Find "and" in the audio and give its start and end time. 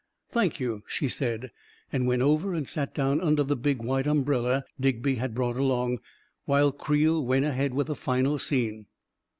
1.93-2.07, 2.55-2.67